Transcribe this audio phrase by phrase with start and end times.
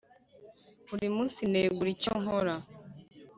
[0.87, 2.55] buri munsi negura icyo nkora.